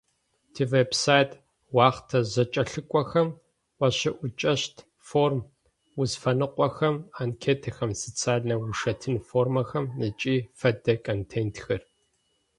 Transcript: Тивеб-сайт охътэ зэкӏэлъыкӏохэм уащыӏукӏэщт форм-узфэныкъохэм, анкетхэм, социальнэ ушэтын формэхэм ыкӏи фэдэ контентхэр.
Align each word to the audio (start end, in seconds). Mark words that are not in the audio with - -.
Тивеб-сайт 0.53 1.31
охътэ 1.87 2.19
зэкӏэлъыкӏохэм 2.33 3.29
уащыӏукӏэщт 3.79 4.75
форм-узфэныкъохэм, 5.07 6.95
анкетхэм, 7.21 7.91
социальнэ 8.03 8.55
ушэтын 8.63 9.15
формэхэм 9.27 9.85
ыкӏи 10.07 10.35
фэдэ 10.59 10.93
контентхэр. 11.05 11.81